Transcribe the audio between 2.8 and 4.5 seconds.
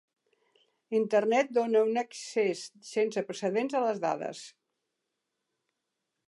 sense precedent a les dades.